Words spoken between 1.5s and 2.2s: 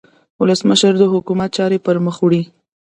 چارې پرمخ